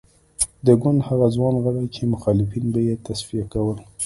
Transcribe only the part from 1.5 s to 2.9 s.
غړي چې مخالفین به